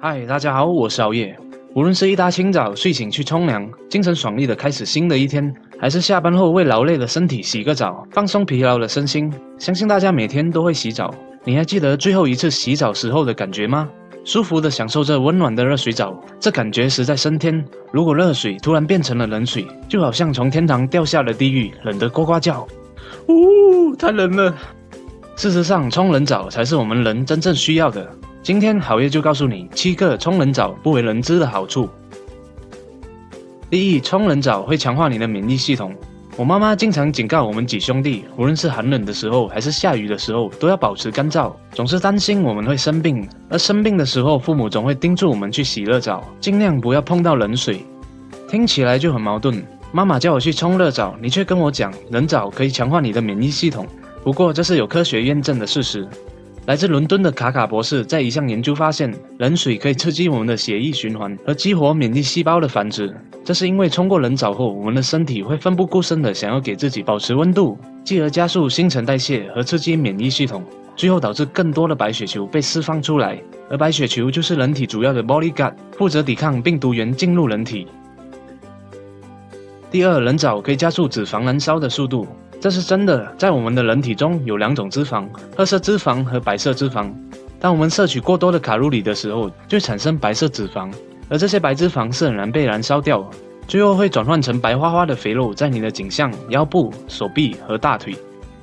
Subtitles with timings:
[0.00, 1.36] 嗨，大家好，我是熬夜。
[1.74, 11.12] 无论是一大清早睡醒去冲凉，精神爽利的开始新的一天，还是下班后为劳累的身体洗个澡，放松疲劳的身心，相信大家每天都会洗澡。
[11.42, 13.88] 你还记得最后一次洗澡时候的感觉吗？
[14.24, 17.64] 舒服的享受着温暖的热水澡，这感觉实在升天。
[17.90, 22.64] 如果热水突然变成了冷水，就好像从天堂掉下了地狱，冷得呱呱叫。
[23.26, 24.54] 呜，太冷了。
[25.34, 28.08] 事实上，冲冷澡才是我们人真正需要的。
[28.48, 31.86] 今天好业就告诉你七个冲冷澡不为人知的好处。
[33.68, 35.94] 第一，冲冷澡会强化你的免疫系统。
[36.34, 43.28] 我妈妈经常警告我们几兄弟，无论是寒冷的时候还是下雨的时候，都要保持干燥，总是担心我们会生病。
[43.50, 47.84] 而生病的时候，父母总会叮嘱我们去洗热澡，尽量不要碰到冷水。
[48.48, 49.62] 听起来就很矛盾。
[49.92, 53.86] 妈妈叫我去冲热澡，你却跟我讲冷澡可以强化你的免疫系统。
[54.24, 56.08] 不过这是有科学验证的事实。
[56.68, 63.10] 来自伦敦的卡卡博士在一项研究发现，冷水可以刺激我们的血液循环和激活免疫细胞的繁殖。
[63.42, 70.62] 这是因为冲过冷澡后，我们的身体会奋不顾身的想要给自己保持温度，继而加速新陈代谢和刺激免疫系统，
[70.94, 73.40] 最后导致更多的白血球被释放出来。
[73.70, 77.86] 而白血球就是人体主要的 bodyguard，负责抵抗病毒源进入人体。
[79.90, 82.26] 第二，冷澡可以加速脂肪燃烧的速度。
[82.60, 87.08] 这是真的，在我们的人体中有两种脂肪，褐色脂肪和白色脂肪。
[87.60, 90.92] 当我们摄取过多的卡路里的时候，就产生白色脂肪，
[91.28, 93.24] 而这些白脂肪是很难被燃烧掉，
[93.68, 98.16] 最后会转换成白花花的肥肉在你的颈项、腰部、手臂和大腿。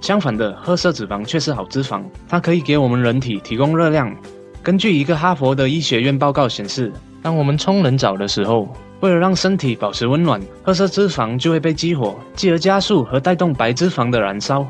[0.00, 4.14] 相反的，褐色脂肪却是好脂肪，它可以给我们人体提供热量。
[4.62, 8.68] 根据一个哈佛的医学院报告显示，当我们冲冷澡的时候，
[9.00, 14.66] 为了让身体保持温暖，褐色脂肪就会被激活，继而加速和带动白脂肪的燃烧。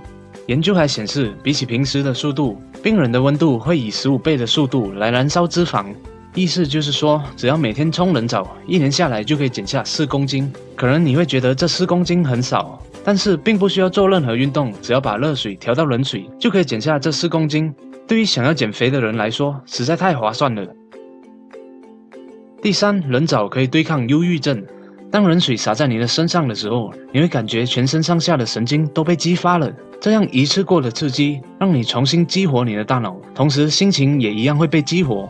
[0.47, 5.87] 研究还显示，比起平时的速度，病人的温度会以十五倍的速度来燃烧脂肪。
[6.33, 10.51] 意思就是说，只要每天冲冷澡，一年下来就可以减下四公斤。
[10.77, 17.75] 可能你会觉得这四公斤很少，但是并不需要做任何运动，只要把热水调到冷水，就可以减下这四公斤。
[18.07, 20.65] 对于想要减肥的人来说，实在太划算了。
[22.63, 24.63] 第三，冷澡可以对抗忧郁症。
[25.11, 29.73] 当冷水洒在你的身上的时候，你会感觉全身上下的神经都被激发了。
[29.99, 35.27] 这样一次过的刺激，让你重新激活你的大脑，同时心情也一样会被激活。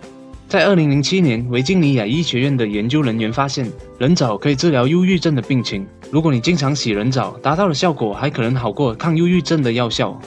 [0.48, 5.86] 在二零零七年，维吉尼亚医学院的研究人员发现，冷澡可以治疗忧郁症的病情。
[6.10, 10.20] 如果你经常洗冷澡，达到的效果还可能好过抗忧郁症的药效。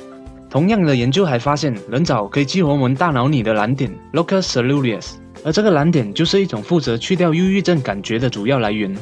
[0.49, 5.15] 同样的研究还发现，冷澡可以激活我们大脑里的蓝点 （locus ceruleus）。
[5.43, 8.95] 而这个蓝点就是一种负责去掉忧郁症感觉的主要来源。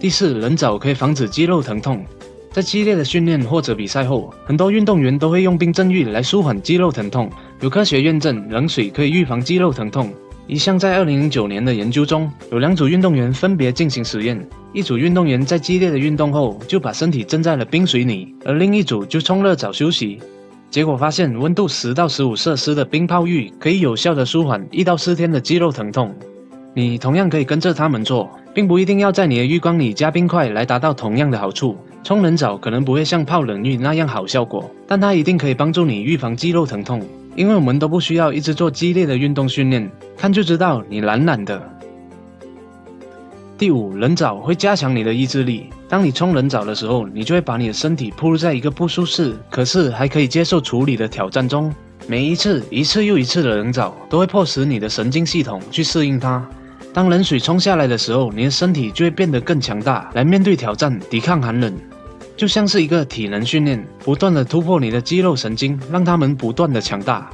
[0.00, 2.04] 第四，冷澡可以防止肌肉疼痛。
[2.50, 7.30] 在激烈的训练或者比赛后，很多运动员都会用冰镇浴来舒缓肌肉疼痛。
[7.60, 10.12] 有科学验证，冷水可以预防肌肉疼痛。
[10.46, 20.18] 一项在2009年的研究中，有两组运动员分别进行实验，一组运动员在激烈的运动后就把身体浸在了冰水里，而另一组就冲热澡休息。
[20.70, 26.14] 结果发现，温度十到十五摄氏的冰泡浴可以有效的舒缓一到四天的肌肉疼痛。
[26.74, 31.76] 你同样可以跟着他们做，并不一定要在你的浴缸里加冰块来达到同样的好处。
[32.04, 37.02] 冲冷澡可能不会像泡冷浴那样好效果，但它一定可以帮助你预防肌肉疼痛。
[37.34, 41.60] 因为我们都不需要一直做激烈的运动训练，看就知道你懒懒的。
[43.56, 45.70] 第五，冷澡会加强你的意志力。
[45.88, 51.74] 当你冲冷澡的时候，你就会把你的身体铺入在一个不舒适，可是还可以接受处理的挑战中。
[52.06, 56.46] 每一次、一次又一次的冷澡，都会迫使你的神经系统去适应它。
[56.92, 61.74] 当冷水冲下来的时候，你的身体就会变得更强大，来面对挑战，抵抗寒冷。
[62.36, 67.30] 就像是一个体能训练，不断的突破你的肌肉神经，让他们不断的强大。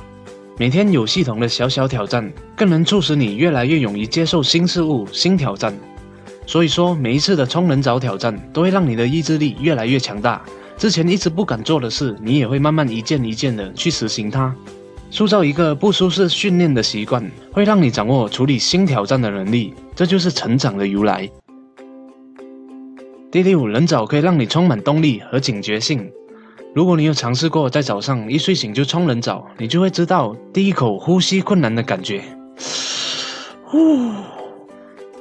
[0.57, 5.75] 每天有系统的小小挑战，更能促使你越来越勇于接受新事物、新挑战。
[6.47, 10.43] 所以说，每一次的冲冷澡挑战都会让你的意志力越来越强大。
[10.77, 14.55] 之前一直不敢做的事，你也会慢慢一件一件的去实行它。
[15.11, 19.73] 塑造一个不舒适训练的习惯，会让你掌握处理新挑战的能力。
[19.95, 21.29] 这就是成长的由来。
[23.31, 26.11] 第六，冷澡可以让你充满动力和警觉性。
[26.75, 32.23] 如果你有尝试过在早上一睡醒就冲冷澡，你就会知道第一口呼吸困难的感觉。
[33.63, 34.11] 呼。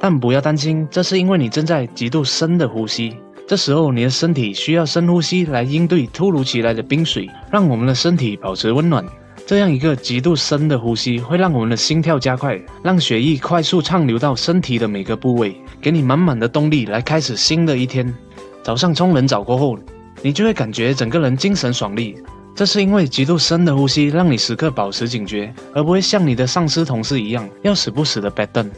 [0.03, 3.15] 但不要担心，这是因为你正在极度深的呼吸。
[3.47, 9.05] 这时候，你的身体需要深呼吸来应对突如其来的冰水，让我们的身体保持温暖。
[9.47, 18.13] 这样一个极度深的呼吸，会让我们的心跳加快，让血液快速畅流到身体的每个部位，给你满满的动力来开始新的一天。
[18.61, 19.79] 早上冲冷澡过后，
[20.21, 22.17] 你就会感觉整个人精神爽利，
[22.53, 28.69] 这是因为极度深的呼吸让你时刻保持警觉，而不会像你的上司同事一样要死不死的 bad 灯。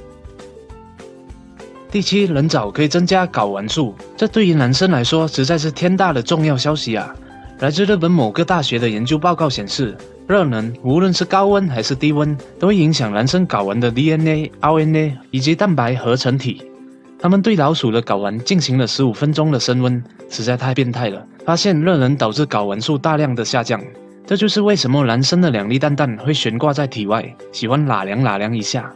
[1.96, 7.16] 第七，人早可以增加睾丸数，这对于男生来说实在是天大的重要消息啊！
[7.60, 9.96] 来自日本某个大学的研究报告显示，
[10.28, 16.70] 热能无论是高温还是低温，都会影响男生睾丸的 DNA、RNA 以及蛋白合成体。
[17.18, 23.82] 他们对老鼠的睾丸进行了十五分钟的升温，实在太变态了，发现热能导致睾丸数大量的下降。
[24.28, 28.92] 这就是为什么男生的两粒蛋蛋会悬挂在体外，喜欢拉凉拉凉一下。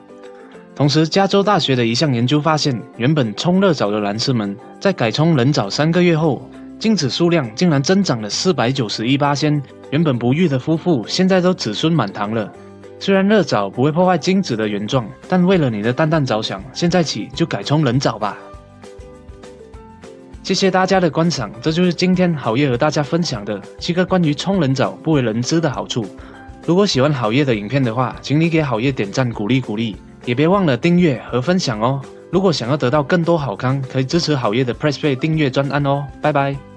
[0.79, 6.41] 同时，加州大学的一项研究发现，原本冲热澡的男士们，在改冲冷澡三个月后，
[6.79, 9.61] 精子数量竟然增长了四百九十一八仙。
[9.91, 12.49] 原本不育的夫妇，现在都子孙满堂了。
[12.97, 18.37] 虽然热澡不会破坏精子的原状，但为了你的蛋蛋着想，现在起就改冲冷澡吧。
[20.43, 26.05] 谢谢大家的观赏，这就是今天好业和大家分享的七个关于冲冷澡不为人知的好处。
[26.65, 29.97] 如果喜欢好业的影片的话，请你给好业点赞鼓励鼓励。
[30.29, 31.99] 也别忘了订阅和分享哦！
[32.31, 36.05] 如果想要得到更多好康，可以支持好业的 presspay 订阅专案哦！
[36.21, 36.68] 拜拜。